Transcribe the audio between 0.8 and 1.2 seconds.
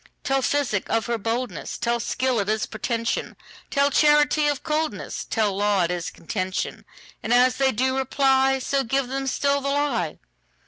of her